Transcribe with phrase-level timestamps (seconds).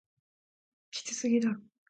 [0.89, 1.59] きつすぎだろ